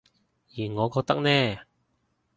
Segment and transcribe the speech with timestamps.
[0.57, 1.61] 而我覺得呢